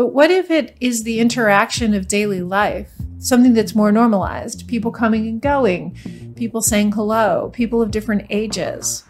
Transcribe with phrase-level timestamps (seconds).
[0.00, 4.66] But what if it is the interaction of daily life, something that's more normalized?
[4.66, 5.94] People coming and going,
[6.36, 9.04] people saying hello, people of different ages,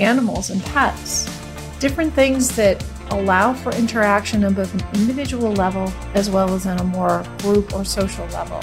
[0.00, 1.26] animals and pets,
[1.80, 6.80] different things that allow for interaction on both an individual level as well as on
[6.80, 8.58] a more group or social level.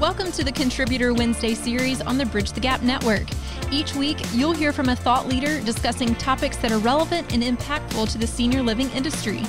[0.00, 3.24] Welcome to the Contributor Wednesday series on the Bridge the Gap Network.
[3.70, 8.10] Each week, you'll hear from a thought leader discussing topics that are relevant and impactful
[8.10, 9.42] to the senior living industry.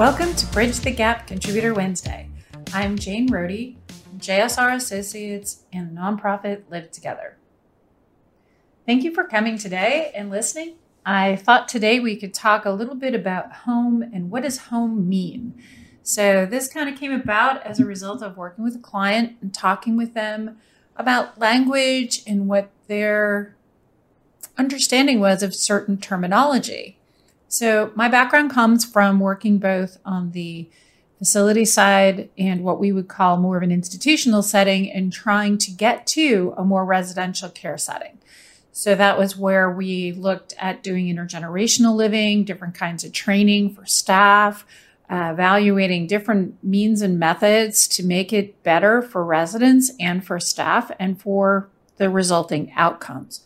[0.00, 2.30] Welcome to Bridge the Gap Contributor Wednesday.
[2.72, 3.76] I'm Jane Rohde,
[4.16, 7.36] JSR Associates, and nonprofit Live Together.
[8.86, 10.76] Thank you for coming today and listening.
[11.04, 15.06] I thought today we could talk a little bit about home and what does home
[15.06, 15.62] mean.
[16.02, 19.52] So, this kind of came about as a result of working with a client and
[19.52, 20.56] talking with them
[20.96, 23.54] about language and what their
[24.56, 26.99] understanding was of certain terminology.
[27.52, 30.70] So, my background comes from working both on the
[31.18, 35.72] facility side and what we would call more of an institutional setting and trying to
[35.72, 38.18] get to a more residential care setting.
[38.70, 43.84] So, that was where we looked at doing intergenerational living, different kinds of training for
[43.84, 44.64] staff,
[45.10, 50.92] uh, evaluating different means and methods to make it better for residents and for staff
[51.00, 53.40] and for the resulting outcomes.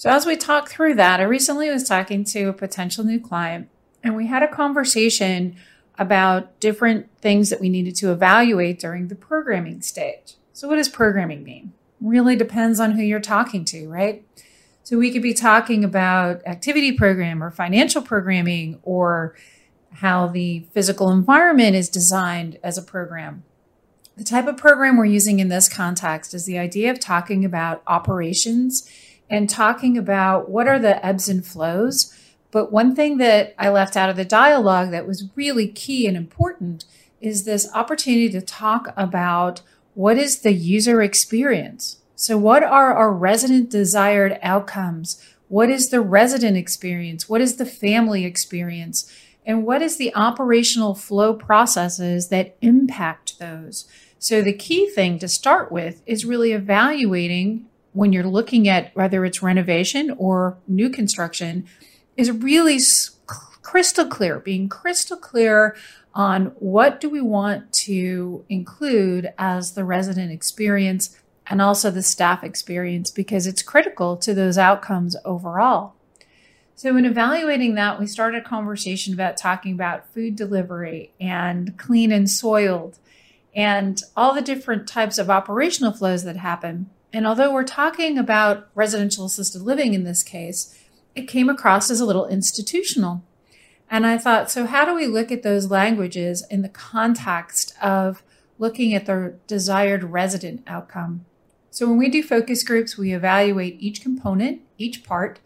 [0.00, 3.68] So, as we talk through that, I recently was talking to a potential new client,
[4.02, 5.56] and we had a conversation
[5.98, 10.36] about different things that we needed to evaluate during the programming stage.
[10.54, 11.74] So, what does programming mean?
[12.00, 14.24] Really depends on who you're talking to, right?
[14.84, 19.36] So, we could be talking about activity program or financial programming or
[19.96, 23.42] how the physical environment is designed as a program.
[24.16, 27.82] The type of program we're using in this context is the idea of talking about
[27.86, 28.88] operations
[29.30, 32.14] and talking about what are the ebbs and flows.
[32.50, 36.16] But one thing that I left out of the dialogue that was really key and
[36.16, 36.84] important
[37.20, 39.62] is this opportunity to talk about
[39.94, 41.98] what is the user experience.
[42.16, 45.24] So, what are our resident desired outcomes?
[45.48, 47.28] What is the resident experience?
[47.28, 49.10] What is the family experience?
[49.46, 53.86] And what is the operational flow processes that impact those?
[54.18, 59.24] So, the key thing to start with is really evaluating when you're looking at whether
[59.24, 61.66] it's renovation or new construction
[62.16, 62.78] is really
[63.62, 65.76] crystal clear, being crystal clear
[66.14, 72.44] on what do we want to include as the resident experience and also the staff
[72.44, 75.94] experience because it's critical to those outcomes overall.
[76.76, 82.10] So, in evaluating that, we started a conversation about talking about food delivery and clean
[82.10, 82.98] and soiled
[83.54, 86.88] and all the different types of operational flows that happen.
[87.12, 90.78] And although we're talking about residential assisted living in this case,
[91.14, 93.24] it came across as a little institutional.
[93.90, 98.22] And I thought, so how do we look at those languages in the context of
[98.58, 101.24] looking at the desired resident outcome?
[101.70, 105.40] So when we do focus groups, we evaluate each component, each part,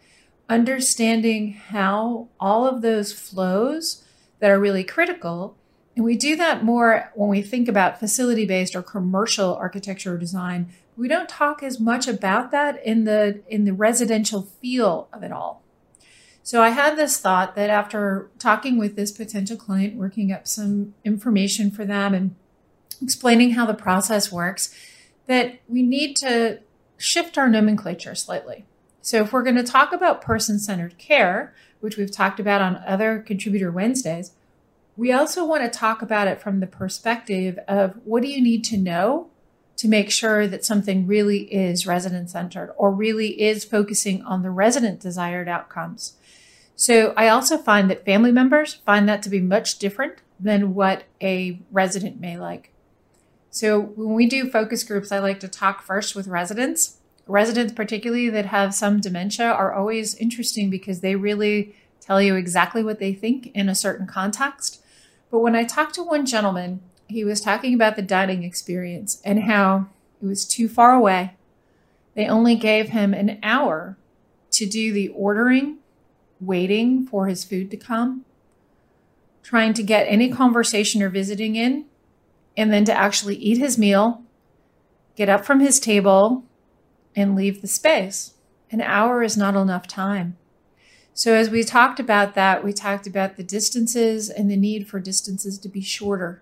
[0.47, 4.03] understanding how all of those flows
[4.39, 5.55] that are really critical.
[5.95, 10.17] And we do that more when we think about facility based or commercial architecture or
[10.17, 15.23] design we don't talk as much about that in the in the residential feel of
[15.23, 15.63] it all.
[16.43, 20.93] So I had this thought that after talking with this potential client, working up some
[21.03, 22.35] information for them and
[23.01, 24.73] explaining how the process works,
[25.25, 26.59] that we need to
[26.97, 28.65] shift our nomenclature slightly.
[29.01, 33.19] So if we're going to talk about person-centered care, which we've talked about on other
[33.25, 34.33] contributor Wednesdays,
[34.95, 38.63] we also want to talk about it from the perspective of what do you need
[38.65, 39.29] to know
[39.77, 44.49] to make sure that something really is resident centered or really is focusing on the
[44.49, 46.13] resident desired outcomes.
[46.75, 51.03] So I also find that family members find that to be much different than what
[51.21, 52.71] a resident may like.
[53.49, 56.97] So when we do focus groups, I like to talk first with residents.
[57.27, 62.83] Residents, particularly that have some dementia, are always interesting because they really tell you exactly
[62.83, 64.83] what they think in a certain context.
[65.31, 69.43] But when I talked to one gentleman he was talking about the dining experience and
[69.43, 69.87] how
[70.21, 71.35] it was too far away.
[72.15, 73.97] They only gave him an hour
[74.51, 75.77] to do the ordering,
[76.39, 78.25] waiting for his food to come,
[79.43, 81.85] trying to get any conversation or visiting in,
[82.57, 84.23] and then to actually eat his meal,
[85.15, 86.45] get up from his table,
[87.15, 88.33] and leave the space.
[88.71, 90.37] An hour is not enough time.
[91.13, 94.99] So, as we talked about that, we talked about the distances and the need for
[94.99, 96.41] distances to be shorter.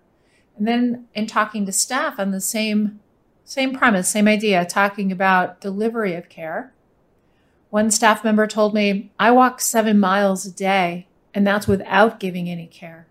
[0.58, 3.00] And then in talking to staff on the same
[3.46, 6.72] same premise, same idea, talking about delivery of care.
[7.70, 12.50] One staff member told me, I walk seven miles a day, and that's without giving
[12.50, 13.08] any care.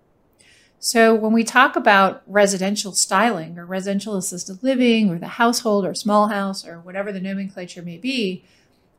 [0.79, 5.95] So when we talk about residential styling or residential assisted living or the household or
[5.95, 8.45] small house or whatever the nomenclature may be,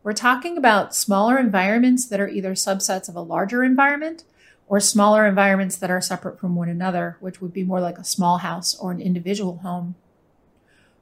[0.04, 4.24] we're talking about smaller environments that are either subsets of a larger environment
[4.74, 8.04] or smaller environments that are separate from one another, which would be more like a
[8.04, 9.94] small house or an individual home.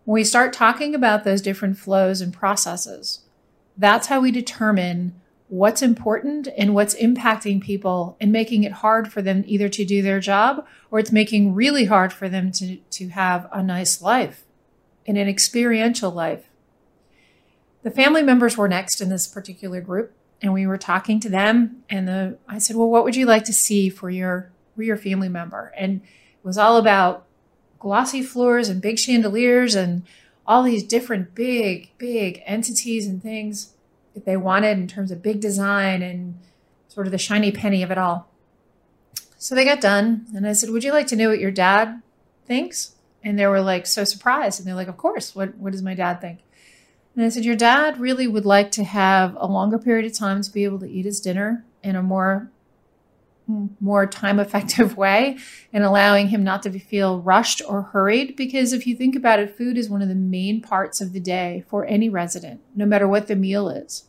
[0.03, 3.21] When we start talking about those different flows and processes,
[3.77, 5.15] that's how we determine
[5.47, 10.01] what's important and what's impacting people and making it hard for them either to do
[10.01, 14.43] their job or it's making really hard for them to, to have a nice life
[15.07, 16.49] and an experiential life.
[17.83, 21.83] The family members were next in this particular group and we were talking to them
[21.89, 24.97] and the I said, "Well, what would you like to see for your for your
[24.97, 27.25] family member?" And it was all about
[27.79, 30.03] glossy floors and big chandeliers and
[30.45, 33.73] all these different big big entities and things
[34.13, 36.37] that they wanted in terms of big design and
[36.87, 38.27] sort of the shiny penny of it all.
[39.37, 42.01] So they got done, and I said, "Would you like to know what your dad
[42.45, 45.35] thinks?" And they were like so surprised, and they're like, "Of course.
[45.35, 46.39] What What does my dad think?"
[47.15, 50.41] And I said, Your dad really would like to have a longer period of time
[50.41, 52.51] to be able to eat his dinner in a more
[53.81, 55.37] more time effective way
[55.73, 58.35] and allowing him not to feel rushed or hurried.
[58.35, 61.19] Because if you think about it food is one of the main parts of the
[61.19, 64.05] day for any resident no matter what the meal is.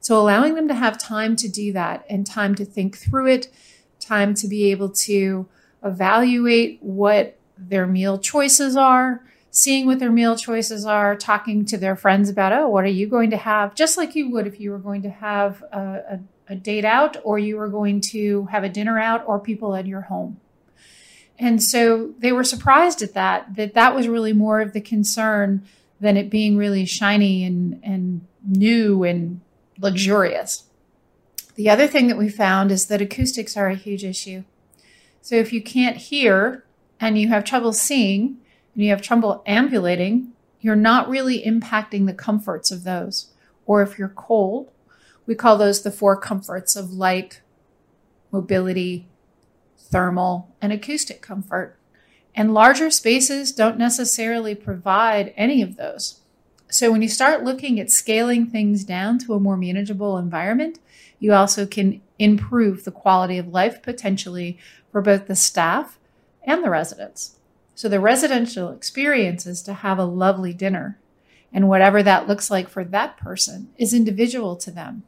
[0.00, 3.52] So allowing them to have time to do that and time to think through it
[4.00, 5.46] time to be able to
[5.84, 9.24] evaluate what their meal choices are
[9.58, 13.08] seeing what their meal choices are, talking to their friends about, oh, what are you
[13.08, 13.74] going to have?
[13.74, 16.20] Just like you would if you were going to have a, a,
[16.50, 19.86] a date out or you were going to have a dinner out or people at
[19.86, 20.40] your home.
[21.38, 25.66] And so they were surprised at that, that that was really more of the concern
[26.00, 29.40] than it being really shiny and, and new and
[29.80, 30.64] luxurious.
[31.56, 34.44] The other thing that we found is that acoustics are a huge issue.
[35.20, 36.64] So if you can't hear
[37.00, 38.38] and you have trouble seeing,
[38.78, 40.28] and you have trouble ambulating,
[40.60, 43.32] you're not really impacting the comforts of those.
[43.66, 44.70] Or if you're cold,
[45.26, 47.40] we call those the four comforts of light,
[48.30, 49.08] mobility,
[49.76, 51.76] thermal, and acoustic comfort.
[52.36, 56.20] And larger spaces don't necessarily provide any of those.
[56.70, 60.78] So when you start looking at scaling things down to a more manageable environment,
[61.18, 64.56] you also can improve the quality of life potentially
[64.92, 65.98] for both the staff
[66.44, 67.37] and the residents.
[67.78, 70.98] So the residential experience is to have a lovely dinner.
[71.52, 75.04] And whatever that looks like for that person is individual to them.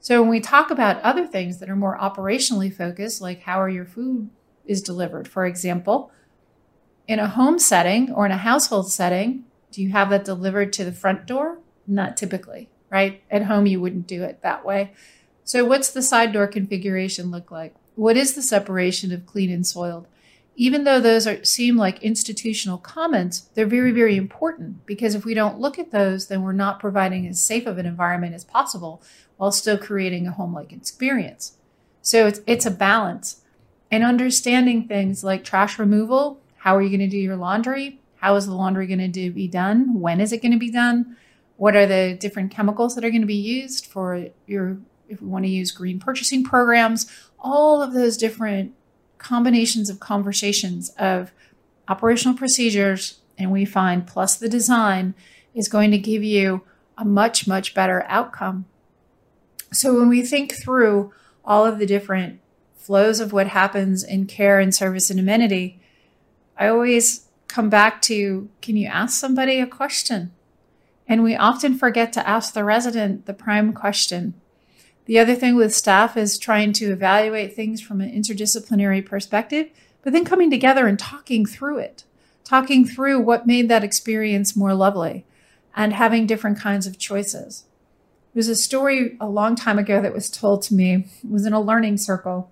[0.00, 3.68] So when we talk about other things that are more operationally focused, like how are
[3.68, 4.30] your food
[4.64, 6.10] is delivered, for example,
[7.06, 10.86] in a home setting or in a household setting, do you have that delivered to
[10.86, 11.58] the front door?
[11.86, 13.22] Not typically, right?
[13.30, 14.94] At home, you wouldn't do it that way.
[15.44, 17.74] So what's the side door configuration look like?
[17.94, 20.06] What is the separation of clean and soiled?
[20.56, 25.34] Even though those are, seem like institutional comments, they're very, very important because if we
[25.34, 29.02] don't look at those, then we're not providing as safe of an environment as possible
[29.36, 31.56] while still creating a home like experience.
[32.02, 33.42] So it's, it's a balance.
[33.90, 38.00] And understanding things like trash removal, how are you going to do your laundry?
[38.16, 40.00] How is the laundry going to be done?
[40.00, 41.16] When is it going to be done?
[41.56, 44.78] What are the different chemicals that are going to be used for your,
[45.08, 47.10] if we want to use green purchasing programs?
[47.38, 48.74] All of those different
[49.18, 51.32] combinations of conversations of
[51.88, 55.14] operational procedures and we find plus the design
[55.54, 56.62] is going to give you
[56.96, 58.64] a much much better outcome.
[59.72, 61.12] So when we think through
[61.44, 62.40] all of the different
[62.76, 65.80] flows of what happens in care and service and amenity
[66.56, 70.32] i always come back to can you ask somebody a question?
[71.06, 74.34] And we often forget to ask the resident the prime question
[75.06, 79.68] the other thing with staff is trying to evaluate things from an interdisciplinary perspective,
[80.02, 82.04] but then coming together and talking through it,
[82.42, 85.26] talking through what made that experience more lovely
[85.76, 87.64] and having different kinds of choices.
[88.32, 91.06] There was a story a long time ago that was told to me.
[91.22, 92.50] It was in a learning circle.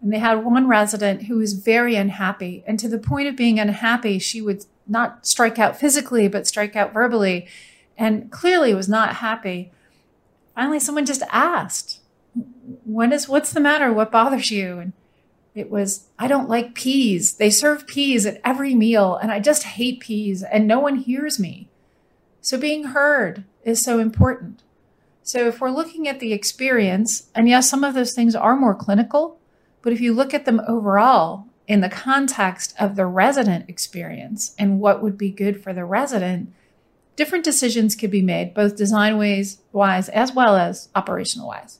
[0.00, 2.62] And they had one resident who was very unhappy.
[2.66, 6.76] And to the point of being unhappy, she would not strike out physically, but strike
[6.76, 7.48] out verbally.
[7.96, 9.72] And clearly was not happy
[10.54, 12.00] finally someone just asked,
[12.84, 13.92] "What is what's the matter?
[13.92, 14.92] What bothers you?" And
[15.54, 17.34] it was, "I don't like peas.
[17.34, 21.38] They serve peas at every meal and I just hate peas and no one hears
[21.38, 21.68] me."
[22.40, 24.62] So being heard is so important.
[25.22, 28.74] So if we're looking at the experience, and yes, some of those things are more
[28.74, 29.38] clinical,
[29.80, 34.80] but if you look at them overall in the context of the resident experience and
[34.80, 36.52] what would be good for the resident,
[37.16, 41.78] different decisions could be made, both design ways wise as well as operational wise.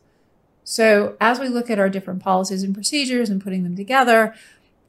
[0.64, 4.34] So as we look at our different policies and procedures and putting them together,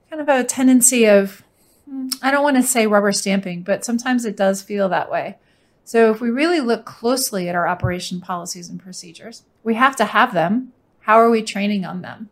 [0.09, 1.43] kind of a tendency of,
[1.89, 5.37] hmm, I don't want to say rubber stamping, but sometimes it does feel that way.
[5.83, 10.05] So if we really look closely at our operation policies and procedures, we have to
[10.05, 10.73] have them.
[11.01, 12.29] How are we training on them?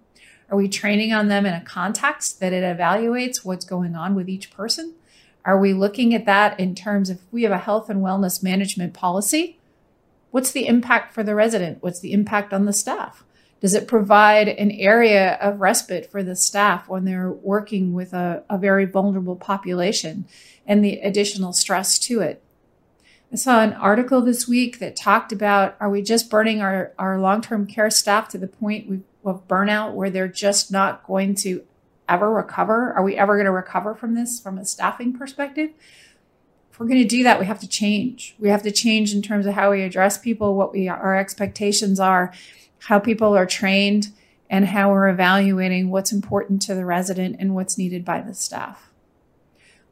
[0.49, 4.29] Are we training on them in a context that it evaluates what's going on with
[4.29, 4.95] each person?
[5.45, 8.93] Are we looking at that in terms of we have a health and wellness management
[8.93, 9.59] policy?
[10.31, 11.83] What's the impact for the resident?
[11.83, 13.23] What's the impact on the staff?
[13.59, 18.43] Does it provide an area of respite for the staff when they're working with a,
[18.49, 20.25] a very vulnerable population
[20.65, 22.43] and the additional stress to it?
[23.31, 27.19] I saw an article this week that talked about are we just burning our, our
[27.19, 31.63] long term care staff to the point of burnout where they're just not going to
[32.07, 32.93] ever recover?
[32.93, 35.71] Are we ever going to recover from this from a staffing perspective?
[36.73, 38.35] if we're going to do that, we have to change.
[38.39, 41.99] We have to change in terms of how we address people, what we our expectations
[41.99, 42.33] are,
[42.79, 44.07] how people are trained,
[44.49, 48.89] and how we're evaluating what's important to the resident and what's needed by the staff.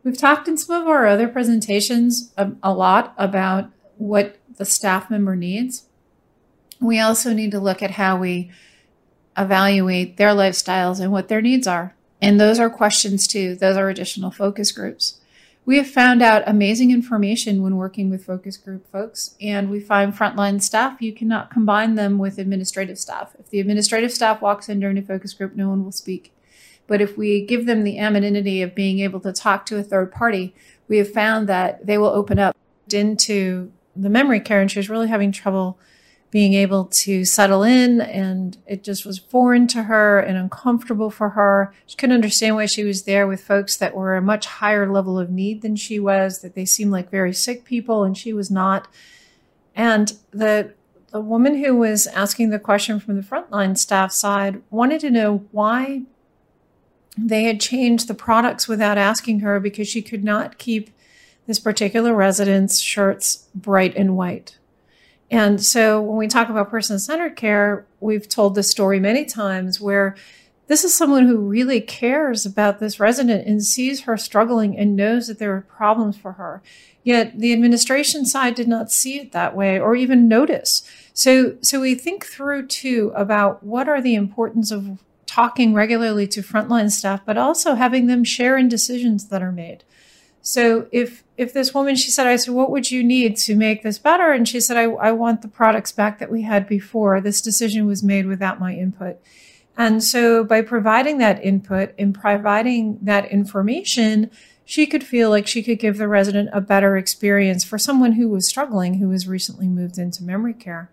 [0.03, 5.11] We've talked in some of our other presentations a, a lot about what the staff
[5.11, 5.85] member needs.
[6.79, 8.49] We also need to look at how we
[9.37, 11.95] evaluate their lifestyles and what their needs are.
[12.21, 13.55] And those are questions too.
[13.55, 15.19] Those are additional focus groups.
[15.63, 20.11] We have found out amazing information when working with focus group folks, and we find
[20.11, 23.35] frontline staff, you cannot combine them with administrative staff.
[23.39, 26.33] If the administrative staff walks in during a focus group, no one will speak.
[26.87, 30.11] But if we give them the anonymity of being able to talk to a third
[30.11, 30.55] party,
[30.87, 32.57] we have found that they will open up
[32.91, 35.77] into the memory care, and she was really having trouble
[36.31, 41.29] being able to settle in and it just was foreign to her and uncomfortable for
[41.29, 41.73] her.
[41.85, 45.19] She couldn't understand why she was there with folks that were a much higher level
[45.19, 48.49] of need than she was, that they seemed like very sick people and she was
[48.49, 48.87] not.
[49.75, 50.73] And the
[51.11, 55.45] the woman who was asking the question from the frontline staff side wanted to know
[55.51, 56.03] why
[57.17, 60.89] they had changed the products without asking her because she could not keep
[61.47, 64.57] this particular resident's shirts bright and white.
[65.31, 69.79] And so when we talk about person centered care, we've told this story many times
[69.79, 70.15] where
[70.67, 75.27] this is someone who really cares about this resident and sees her struggling and knows
[75.27, 76.61] that there are problems for her.
[77.03, 80.83] Yet the administration side did not see it that way or even notice.
[81.13, 86.41] So, so we think through too about what are the importance of talking regularly to
[86.41, 89.85] frontline staff, but also having them share in decisions that are made.
[90.41, 93.81] So if if this woman, she said, I said, what would you need to make
[93.81, 94.31] this better?
[94.31, 97.19] And she said, I, I want the products back that we had before.
[97.19, 99.17] This decision was made without my input.
[99.75, 104.29] And so by providing that input and providing that information,
[104.65, 108.29] she could feel like she could give the resident a better experience for someone who
[108.29, 110.91] was struggling, who was recently moved into memory care.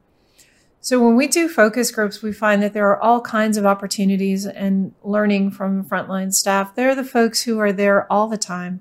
[0.81, 4.47] So when we do focus groups, we find that there are all kinds of opportunities
[4.47, 6.75] and learning from frontline staff.
[6.75, 8.81] They're the folks who are there all the time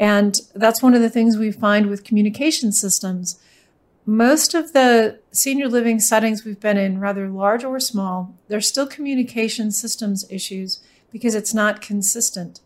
[0.00, 3.38] and that's one of the things we find with communication systems.
[4.06, 8.86] Most of the senior living settings we've been in, rather large or small, there's still
[8.86, 10.80] communication systems issues
[11.12, 12.60] because it's not consistent.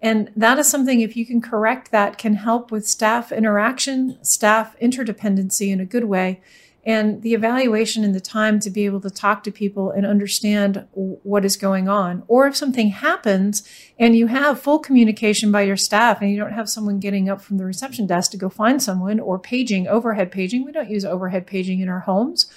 [0.00, 4.78] And that is something, if you can correct that, can help with staff interaction, staff
[4.80, 6.40] interdependency in a good way,
[6.84, 10.86] and the evaluation and the time to be able to talk to people and understand
[10.92, 12.22] what is going on.
[12.28, 16.52] Or if something happens and you have full communication by your staff and you don't
[16.52, 20.30] have someone getting up from the reception desk to go find someone or paging, overhead
[20.30, 20.64] paging.
[20.64, 22.50] We don't use overhead paging in our homes.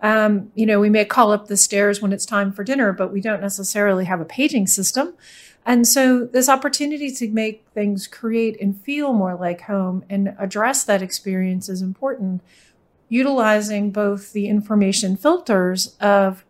[0.00, 3.12] Um, you know, we may call up the stairs when it's time for dinner, but
[3.12, 5.14] we don't necessarily have a paging system.
[5.66, 10.84] And so, this opportunity to make things create and feel more like home and address
[10.84, 12.42] that experience is important
[13.08, 16.44] utilizing both the information filters of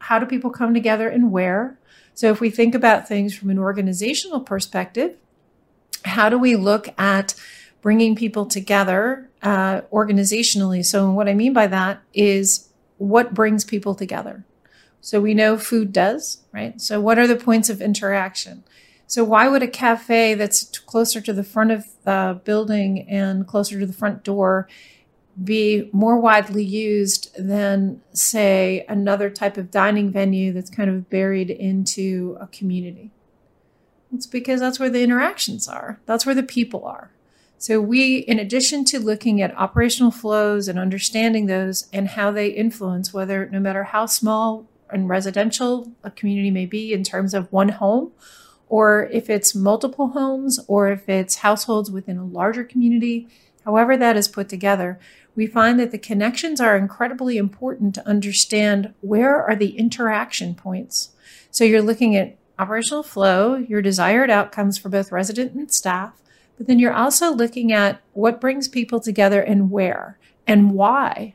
[0.00, 1.78] how do people come together and where.
[2.14, 5.16] So if we think about things from an organizational perspective,
[6.04, 7.34] how do we look at
[7.82, 10.84] bringing people together uh, organizationally?
[10.84, 14.44] So what I mean by that is what brings people together.
[15.00, 16.80] So we know food does, right?
[16.80, 18.64] So what are the points of interaction?
[19.06, 23.80] So why would a cafe that's closer to the front of the building and closer
[23.80, 24.68] to the front door
[25.42, 31.48] be more widely used than, say, another type of dining venue that's kind of buried
[31.48, 33.10] into a community.
[34.12, 37.10] It's because that's where the interactions are, that's where the people are.
[37.60, 42.48] So, we, in addition to looking at operational flows and understanding those and how they
[42.48, 47.52] influence, whether no matter how small and residential a community may be in terms of
[47.52, 48.12] one home,
[48.68, 53.28] or if it's multiple homes, or if it's households within a larger community,
[53.64, 54.98] however that is put together,
[55.34, 61.10] we find that the connections are incredibly important to understand where are the interaction points.
[61.50, 66.20] So you're looking at operational flow, your desired outcomes for both resident and staff,
[66.56, 71.34] but then you're also looking at what brings people together and where and why.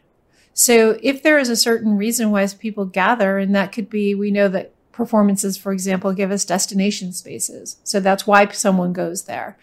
[0.53, 4.31] So if there is a certain reason why people gather, and that could be, we
[4.31, 7.77] know that performances, for example, give us destination spaces.
[7.83, 9.57] So that's why someone goes there.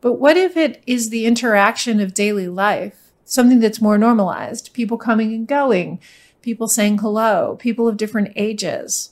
[0.00, 4.98] But what if it is the interaction of daily life, something that's more normalized, people
[4.98, 6.00] coming and going,
[6.42, 9.10] people saying hello, people of different ages,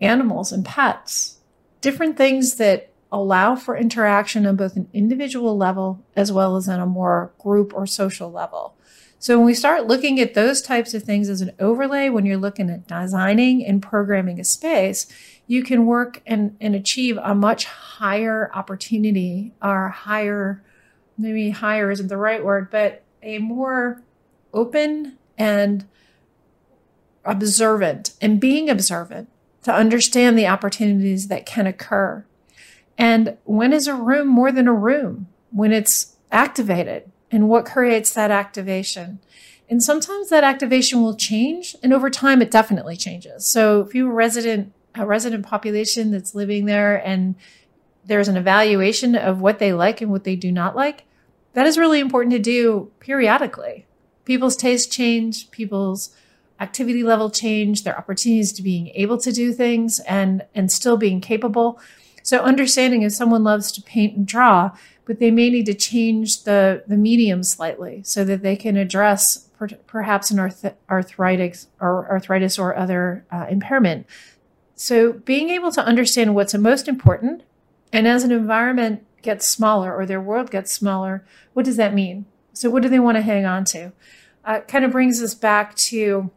[0.00, 1.38] animals and pets,
[1.80, 6.80] different things that allow for interaction on both an individual level as well as on
[6.80, 8.75] a more group or social level.
[9.18, 12.36] So when we start looking at those types of things as an overlay, when you're
[12.36, 15.06] looking at designing and programming a space,
[15.46, 20.62] you can work and, and achieve a much higher opportunity or higher,
[21.16, 24.02] maybe higher isn't the right word, but a more
[24.52, 25.86] open and
[27.24, 29.28] observant and being observant
[29.62, 32.24] to understand the opportunities that can occur.
[32.98, 35.28] And when is a room more than a room?
[35.50, 39.20] When it's activated and what creates that activation?
[39.68, 43.46] And sometimes that activation will change and over time it definitely changes.
[43.46, 47.34] So if you a resident, a resident population that's living there and
[48.04, 51.04] there's an evaluation of what they like and what they do not like,
[51.54, 53.86] that is really important to do periodically.
[54.24, 56.14] People's tastes change, people's
[56.60, 61.20] activity level change, their opportunities to being able to do things and, and still being
[61.20, 61.80] capable.
[62.22, 64.76] So understanding if someone loves to paint and draw,
[65.06, 69.48] but they may need to change the, the medium slightly so that they can address
[69.56, 74.06] per, perhaps an arth- arthritis or arthritis or other uh, impairment.
[74.74, 77.44] So being able to understand what's most important
[77.92, 82.26] and as an environment gets smaller or their world gets smaller, what does that mean?
[82.52, 83.92] So what do they want to hang on to?
[84.44, 86.30] Uh, kind of brings us back to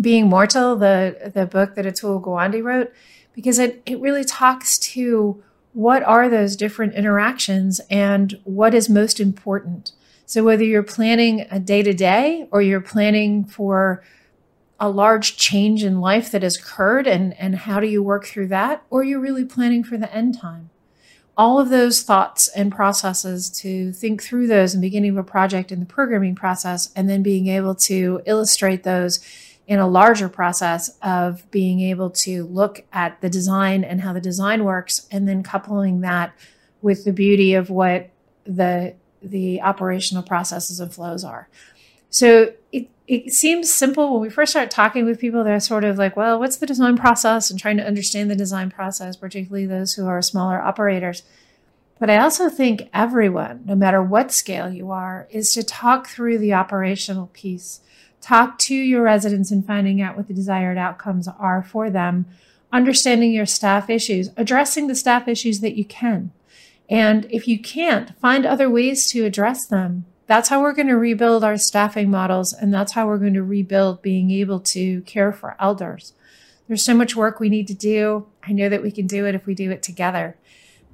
[0.00, 2.92] being Mortal, the, the book that Atul Gawande wrote,
[3.32, 5.42] because it, it really talks to
[5.76, 9.92] what are those different interactions and what is most important.
[10.24, 14.02] So whether you're planning a day to day or you're planning for
[14.80, 18.48] a large change in life that has occurred and, and how do you work through
[18.48, 20.70] that, or you're really planning for the end time.
[21.36, 25.24] All of those thoughts and processes to think through those in the beginning of a
[25.24, 29.20] project in the programming process and then being able to illustrate those
[29.66, 34.20] in a larger process of being able to look at the design and how the
[34.20, 36.32] design works and then coupling that
[36.82, 38.10] with the beauty of what
[38.44, 41.48] the the operational processes and flows are.
[42.10, 45.98] So it, it seems simple when we first start talking with people they're sort of
[45.98, 47.50] like well what's the design process?
[47.50, 51.24] and trying to understand the design process particularly those who are smaller operators.
[51.98, 56.38] But I also think everyone, no matter what scale you are, is to talk through
[56.38, 57.80] the operational piece
[58.26, 62.26] talk to your residents and finding out what the desired outcomes are for them,
[62.72, 66.32] understanding your staff issues, addressing the staff issues that you can.
[66.90, 70.06] And if you can't, find other ways to address them.
[70.26, 73.44] That's how we're going to rebuild our staffing models, and that's how we're going to
[73.44, 76.12] rebuild being able to care for elders.
[76.66, 78.26] There's so much work we need to do.
[78.42, 80.36] I know that we can do it if we do it together.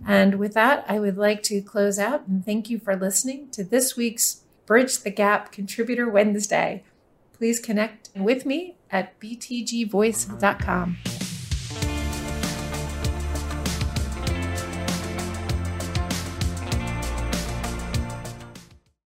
[0.06, 3.64] And with that, I would like to close out and thank you for listening to
[3.64, 6.84] this week's Bridge the Gap Contributor Wednesday
[7.42, 11.21] please connect with me at btgvoice.com.